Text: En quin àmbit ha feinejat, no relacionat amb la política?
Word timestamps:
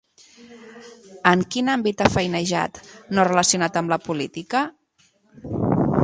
En 1.31 1.43
quin 1.55 1.67
àmbit 1.73 1.99
ha 1.99 2.07
feinejat, 2.13 2.79
no 3.17 3.25
relacionat 3.27 3.77
amb 3.83 3.93
la 3.93 3.99
política? 4.09 4.63